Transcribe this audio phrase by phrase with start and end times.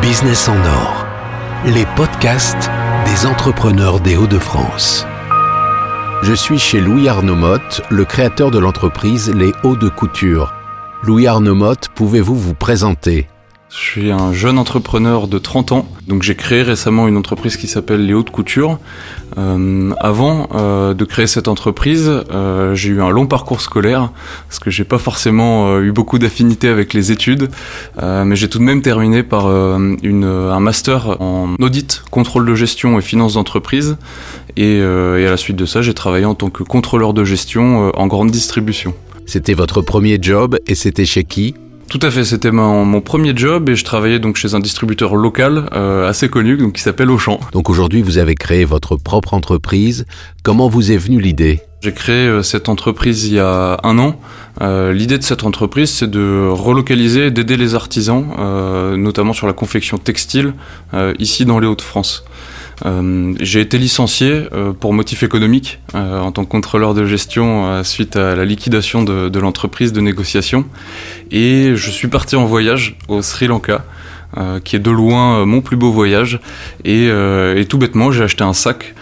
[0.00, 1.06] Business en or,
[1.66, 2.70] les podcasts
[3.06, 5.06] des entrepreneurs des Hauts-de-France.
[6.22, 10.52] Je suis chez Louis Arnaud Motte, le créateur de l'entreprise Les Hauts de Couture.
[11.04, 13.28] Louis Arnaud Motte, pouvez-vous vous présenter?
[13.72, 17.66] Je suis un jeune entrepreneur de 30 ans, donc j'ai créé récemment une entreprise qui
[17.66, 18.78] s'appelle Les Hautes Couture.
[19.38, 24.10] Euh, avant euh, de créer cette entreprise, euh, j'ai eu un long parcours scolaire,
[24.46, 27.48] parce que j'ai pas forcément euh, eu beaucoup d'affinité avec les études,
[28.02, 32.54] euh, mais j'ai tout de même terminé par une, un master en audit, contrôle de
[32.54, 33.96] gestion et finance d'entreprise,
[34.58, 37.90] et, et, à la suite de ça, j'ai travaillé en tant que contrôleur de gestion
[37.98, 38.92] en grande distribution.
[39.24, 41.54] C'était votre premier job et c'était chez qui?
[41.92, 45.14] Tout à fait, c'était mon, mon, premier job et je travaillais donc chez un distributeur
[45.14, 47.38] local euh, assez connu donc qui s'appelle Auchan.
[47.52, 50.06] Donc aujourd'hui, vous avez créé votre propre entreprise.
[50.42, 51.60] Comment vous est venue l'idée?
[51.82, 54.18] J'ai créé euh, cette entreprise il y a un an.
[54.62, 59.52] Euh, L'idée de cette entreprise, c'est de relocaliser, d'aider les artisans, euh, notamment sur la
[59.52, 60.54] confection textile,
[60.94, 62.24] euh, ici dans les Hauts-de-France.
[62.84, 67.84] Euh, j'ai été licencié euh, pour motif économique euh, en tant que contrôleur de gestion
[67.84, 70.64] suite à la liquidation de, l'entreprise de négociation
[71.30, 73.84] et je suis parti en voyage au Sri Lanka.
[74.64, 76.40] qui est de loin mon plus beau voyage
[76.84, 77.10] et,
[77.68, 78.94] tout bêtement j'ai acheté un sac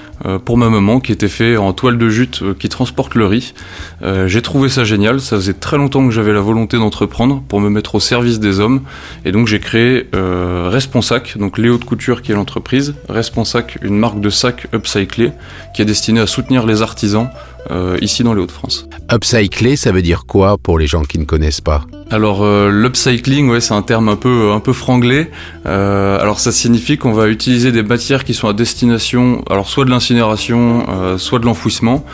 [0.44, 3.54] pour ma maman qui était fait en toile de jute euh, qui transporte le riz.
[4.02, 7.60] Euh, j'ai trouvé ça génial, ça faisait très longtemps que j'avais la volonté d'entreprendre pour
[7.60, 8.82] me mettre au service des hommes.
[9.24, 14.20] Et donc j'ai créé Responsac, donc Léo de Couture qui est l'entreprise, Responsac, une marque
[14.20, 15.32] de sac upcyclé
[15.74, 17.28] qui est destinée à soutenir les artisans
[17.70, 18.86] euh, ici dans les Hauts-de-France.
[19.12, 21.82] Upcycler, ça veut dire quoi pour les gens qui ne connaissent pas?
[22.10, 25.30] Alors euh, l'upcycling, ouais, c'est un terme un peu un peu franglais.
[25.66, 29.84] Euh, alors ça signifie qu'on va utiliser des matières qui sont à destination, alors soit
[29.84, 32.04] de l'incinération, euh, soit de l'enfouissement,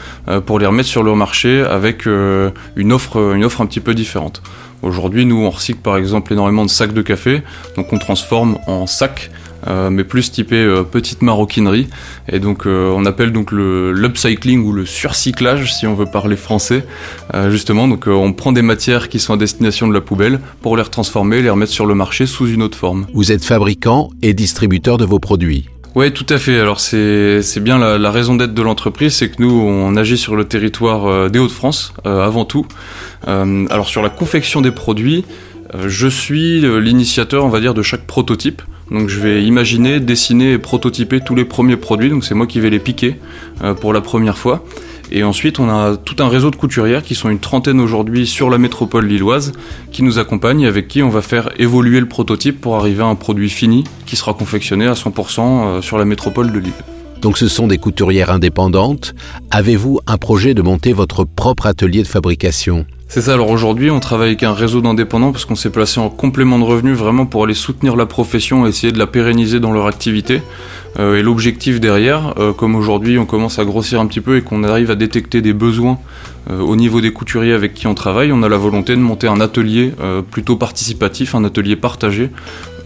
[0.44, 4.42] pour les remettre sur le marché avec une offre une offre un petit peu différente.
[4.82, 7.42] Aujourd'hui, nous on recycle par exemple énormément de sacs de café,
[7.76, 9.30] donc on transforme en sacs
[9.66, 11.88] euh, mais plus typé euh, petite maroquinerie.
[12.30, 16.36] Et donc euh, on appelle donc le l'upcycling ou le surcyclage si on veut parler
[16.36, 16.84] français.
[17.48, 20.82] justement, donc on prend des matières qui sont à destination de la poubelle pour les
[20.82, 23.06] retransformer, les remettre sur le marché sous une autre forme.
[23.14, 25.68] Vous êtes fabricant et distributeur de vos produits.
[25.94, 26.60] Oui, tout à fait.
[26.60, 30.36] Alors c'est bien la, la raison d'être de l'entreprise, c'est que nous on agit sur
[30.36, 32.66] le territoire des Hauts-de-France avant tout.
[33.26, 35.24] Alors sur la confection des produits,
[35.86, 38.62] je suis l'initiateur, on va dire, de chaque prototype.
[38.90, 42.10] Donc je vais imaginer, dessiner et prototyper tous les premiers produits.
[42.10, 43.16] Donc c'est moi qui vais les piquer
[43.62, 44.64] euh, pour la première fois.
[45.12, 48.50] Et ensuite, on a tout un réseau de couturières qui sont une trentaine aujourd'hui sur
[48.50, 49.52] la métropole lilloise,
[49.92, 53.06] qui nous accompagnent et avec qui on va faire évoluer le prototype pour arriver à
[53.06, 56.72] un produit fini qui sera confectionné à 100% euh, sur la métropole de Lille.
[57.20, 59.14] Donc ce sont des couturières indépendantes.
[59.50, 62.84] Avez-vous un projet de monter votre propre atelier de fabrication?
[63.08, 66.10] C'est ça, alors aujourd'hui on travaille avec un réseau d'indépendants parce qu'on s'est placé en
[66.10, 69.86] complément de revenus vraiment pour aller soutenir la profession essayer de la pérenniser dans leur
[69.86, 70.42] activité.
[70.98, 74.42] Euh, et l'objectif derrière, euh, comme aujourd'hui on commence à grossir un petit peu et
[74.42, 75.98] qu'on arrive à détecter des besoins
[76.50, 79.28] euh, au niveau des couturiers avec qui on travaille, on a la volonté de monter
[79.28, 79.92] un atelier
[80.30, 82.30] plutôt participatif, un atelier partagé,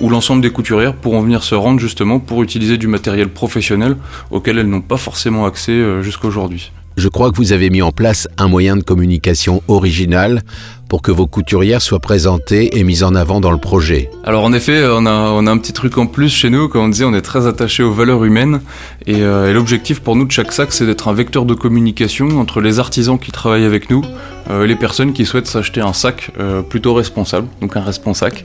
[0.00, 3.97] où l'ensemble des couturières pourront venir se rendre justement pour utiliser du matériel professionnel
[4.30, 6.72] auquel elles n'ont pas forcément accès euh, jusqu'à aujourd'hui.
[7.00, 10.42] Je crois que vous avez mis en place un moyen de communication original
[10.90, 14.10] pour que vos couturières soient présentées et mises en avant dans le projet.
[14.24, 17.04] Alors en effet, on a, un petit truc en plus chez nous, comme on disait,
[17.04, 18.60] on est très attaché aux valeurs humaines
[19.06, 22.40] et, euh, et l'objectif pour nous de chaque sac, c'est d'être un vecteur de communication
[22.40, 24.02] entre les artisans qui travaillent avec nous
[24.50, 28.44] euh, les personnes qui souhaitent s'acheter un sac euh, plutôt responsable, donc un responsac.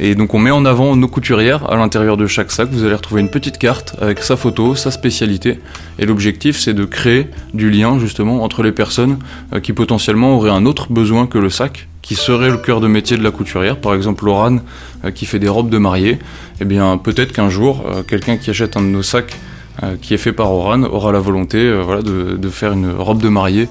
[0.00, 2.68] Et donc on met en avant nos couturières à l'intérieur de chaque sac.
[2.70, 5.58] Vous allez retrouver une petite carte avec sa photo, sa spécialité.
[5.98, 9.18] Et l'objectif c'est de créer du lien justement entre les personnes
[9.62, 13.22] qui potentiellement auraient un autre besoin le sac qui serait le cœur de métier de
[13.22, 14.62] la couturière, par exemple Laurane
[15.04, 16.18] euh, qui fait des robes de mariée,
[16.60, 19.38] eh bien peut-être qu'un jour, euh, quelqu'un qui achète un de nos sacs
[19.82, 23.28] euh, qui est fait par Oran aura la volonté voilà, de, faire une robe de
[23.28, 23.68] mariée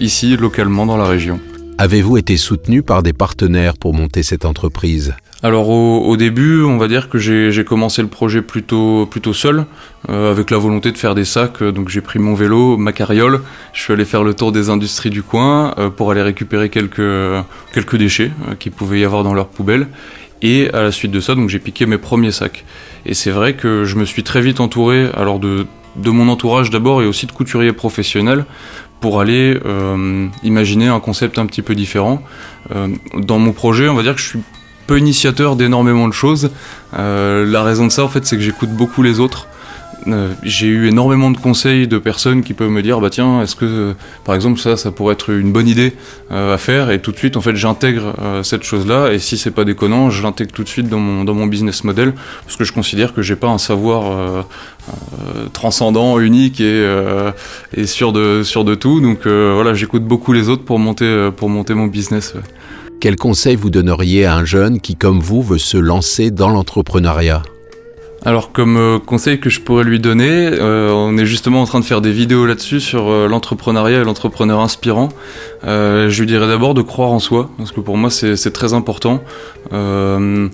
[0.00, 1.40] ici, localement, dans la région.
[1.80, 5.14] Avez-vous été soutenu par des partenaires pour monter cette entreprise?
[5.44, 9.64] Alors au, au, début, on va dire que j'ai commencé le projet plutôt plutôt seul,
[10.08, 11.62] euh, avec la volonté de faire des sacs.
[11.62, 13.42] Donc j'ai pris mon vélo, ma carriole,
[13.72, 17.44] je suis allé faire le tour des industries du coin euh, pour aller récupérer quelques
[17.72, 19.86] quelques déchets euh, qui pouvaient y avoir dans leurs poubelles.
[20.42, 22.64] Et à la suite de ça, j'ai piqué mes premiers sacs.
[23.06, 25.64] Et c'est vrai que je me suis très vite entouré, alors de,
[25.94, 28.44] de mon entourage d'abord et aussi de couturiers professionnels,
[29.00, 32.22] pour aller euh, imaginer un concept un petit peu différent.
[32.74, 34.40] Euh, dans mon projet, on va dire que je suis
[34.86, 36.50] peu initiateur d'énormément de choses.
[36.98, 39.46] Euh, la raison de ça, en fait, c'est que j'écoute beaucoup les autres.
[40.12, 43.56] Euh, j'ai eu énormément de conseils de personnes qui peuvent me dire bah tiens est-ce
[43.56, 43.94] que
[44.24, 45.92] par exemple ça ça pourrait être une bonne idée
[46.30, 46.90] à faire?
[46.90, 50.10] Et tout de suite en fait j'intègre cette chose là et si c'est pas déconnant
[50.10, 52.12] je l'intègre tout de suite dans mon dans mon business model
[52.44, 54.46] parce que je considère que j'ai pas un savoir
[55.52, 56.86] transcendant unique et,
[57.76, 59.00] et sûr de sûr de tout.
[59.00, 62.34] Donc voilà j'écoute beaucoup les autres pour monter pour monter mon business
[63.00, 67.42] quel conseil vous donneriez à un jeune qui, comme vous, veut se lancer dans l'entrepreneuriat?
[68.24, 71.78] Alors comme euh, conseil que je pourrais lui donner, euh, on est justement en train
[71.78, 75.10] de faire des vidéos là-dessus sur euh, l'entrepreneuriat et l'entrepreneur inspirant.
[75.62, 79.22] je lui dirais d'abord de croire en soi, parce que pour moi c'est très important
[79.70, 80.50] de,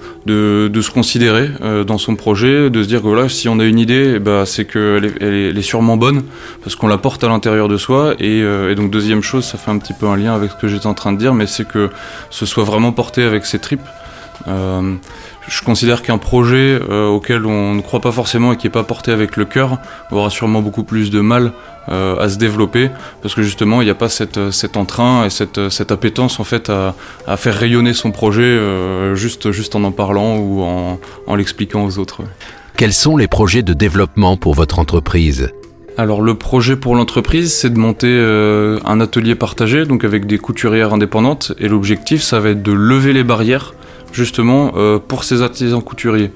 [0.81, 1.49] se considérer
[1.87, 4.67] dans son projet, de se dire que voilà, si on a une idée, bah, c'est
[4.67, 6.23] qu'elle est, elle est, sûrement bonne,
[6.63, 8.15] parce qu'on la porte à l'intérieur de soi.
[8.19, 10.69] Et, et, donc deuxième chose, ça fait un petit peu un lien avec ce que
[10.69, 11.91] j'étais en train de dire, mais c'est que
[12.31, 13.89] ce soit vraiment porté avec ses tripes.
[15.45, 18.73] Euh, je considère qu'un projet euh, auquel on ne croit pas forcément et qui n'est
[18.73, 19.79] pas porté avec le cœur
[20.11, 21.53] aura sûrement beaucoup plus de mal
[21.89, 22.91] euh, à se développer.
[23.23, 26.45] Parce que justement il n'y a pas cette, cet entrain et cette, cette appétence en
[26.45, 26.95] fait à,
[27.27, 28.59] à faire rayonner son projet
[29.15, 32.23] juste, juste en en parlant ou en, en l'expliquant aux autres.
[32.77, 35.53] Quels sont les projets de développement pour votre entreprise?
[35.97, 38.19] Alors le projet pour l'entreprise, c'est de monter
[38.85, 43.13] un atelier partagé, donc avec des couturières indépendantes, et l'objectif, ça va être de lever
[43.13, 43.75] les barrières
[44.15, 46.31] justement euh, pour ces artisans couturiers.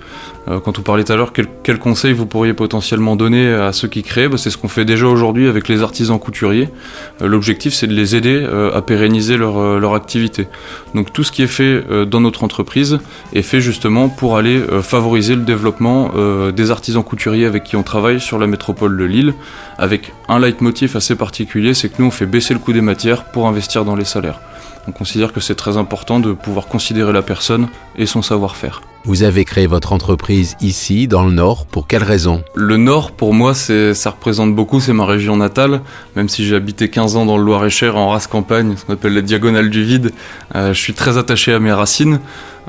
[0.49, 3.73] Euh, quand on parlait tout à l'heure, quel, quel, conseil vous pourriez potentiellement donner à
[3.73, 4.29] ceux qui créent?
[4.29, 6.69] Bah, C'est ce qu'on fait déjà aujourd'hui avec les artisans couturiers.
[7.23, 10.49] Euh, l'objectif, c'est de les aider à pérenniser leur, leur, activité.
[10.95, 12.99] Donc tout ce qui est fait dans notre entreprise
[13.33, 16.11] est fait justement pour aller favoriser le développement
[16.51, 19.35] des artisans couturiers avec qui on travaille sur la métropole de Lille,
[19.79, 23.25] avec un leitmotiv assez particulier, c'est que nous on fait baisser le coût des matières
[23.25, 24.41] pour investir dans les salaires.
[24.88, 28.81] On considère que c'est très important de pouvoir considérer la personne et son savoir-faire.
[29.08, 32.44] Vous avez créé votre entreprise ici, dans le Nord, pour quelle raison?
[32.55, 35.81] Le Nord, pour moi, ça représente beaucoup, c'est ma région natale.
[36.14, 39.14] Même si j'ai habité 15 ans dans le Loir-et-Cher, en race campagne, ce qu'on appelle
[39.14, 40.12] la diagonale du vide,
[40.55, 42.20] euh, je suis très attaché à mes racines.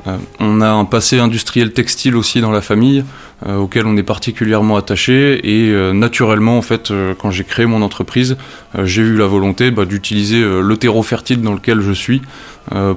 [0.06, 3.04] Euh, on a un passé industriel textile aussi dans la famille,
[3.46, 5.40] euh, auquel on est particulièrement attaché.
[5.44, 8.38] Et naturellement, en fait, quand j'ai créé mon entreprise,
[8.82, 12.22] j'ai eu la volonté bah, d'utiliser le terreau fertile dans lequel je suis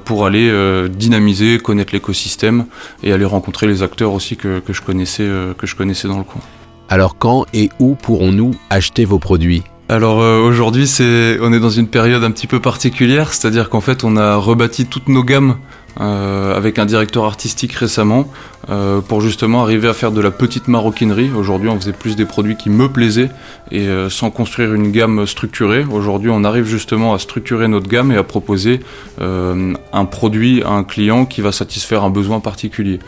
[0.06, 0.52] pour aller
[0.90, 2.66] dynamiser, connaître l'écosystème
[3.02, 5.28] et aller rencontrer les acteurs aussi que, que je, connaissais,
[5.58, 6.42] que je connaissais dans le coin.
[6.90, 9.64] Alors quand et où pourrons-nous acheter vos produits?
[9.90, 14.04] Alors aujourd'hui, c'est, on est dans une période un petit peu particulière, c'est-à-dire qu'en fait,
[14.04, 15.58] on a rebâti toutes nos gammes
[16.02, 18.26] euh, avec un directeur artistique récemment
[18.70, 21.30] euh, pour justement arriver à faire de la petite maroquinerie.
[21.38, 23.30] Aujourd'hui, on faisait plus des produits qui me plaisaient
[23.70, 25.86] et euh, sans construire une gamme structurée.
[25.92, 28.80] Aujourd'hui, on arrive justement à structurer notre gamme et à proposer
[29.20, 33.00] un produit à un client qui va satisfaire un besoin particulier.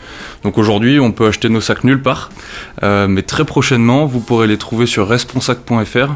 [0.44, 2.30] Donc aujourd'hui, on peut acheter nos sacs nulle part,
[2.82, 6.14] mais très prochainement, vous pourrez les trouver sur responsac.fr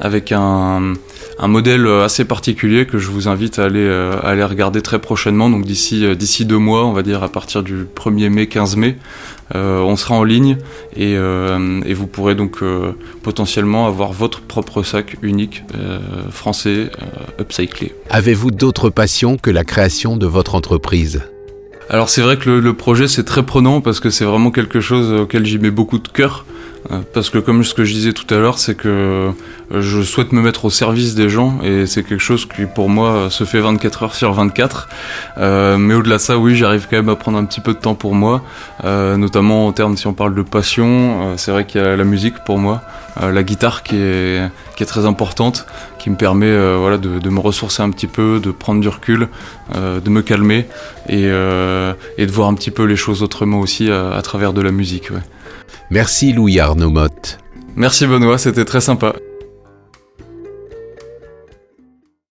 [0.00, 0.94] avec un
[1.38, 4.98] un modèle euh, assez particulier que je vous invite à aller, euh, aller regarder très
[4.98, 8.46] prochainement, donc d'ici euh, d'ici deux mois, on va dire à partir du 1er mai,
[8.46, 8.96] 15 mai.
[9.54, 10.56] on sera en ligne
[10.96, 12.60] et, et vous pourrez donc
[13.22, 15.62] potentiellement avoir votre propre sac unique
[16.30, 16.90] français
[17.38, 17.92] upcyclé.
[18.08, 21.20] Avez-vous d'autres passions que la création de votre entreprise?
[21.90, 24.80] Alors c'est vrai que le, le projet c'est très prenant parce que c'est vraiment quelque
[24.80, 26.46] chose auquel j'y mets beaucoup de cœur.
[26.90, 29.32] Euh, parce que comme ce que je disais tout à l'heure, c'est que euh,
[29.80, 33.30] je souhaite me mettre au service des gens et c'est quelque chose qui pour moi
[33.30, 34.88] se fait 24 heures sur 24.
[35.38, 37.78] Euh, mais au-delà de ça, oui, j'arrive quand même à prendre un petit peu de
[37.78, 38.42] temps pour moi,
[38.84, 40.86] euh, notamment en termes si on parle de passion.
[40.86, 42.82] Euh, c'est vrai qu'il y a la musique pour moi,
[43.20, 44.50] la guitare qui est,
[44.86, 45.66] très importante,
[46.00, 49.28] qui me permet de, me ressourcer un petit peu, de prendre du recul,
[49.74, 50.66] de me calmer
[51.08, 55.10] et, de voir un petit peu les choses autrement aussi à, travers de la musique.
[55.92, 57.38] Merci Louis Arnaud Motte.
[57.76, 59.14] Merci Benoît, c'était très sympa.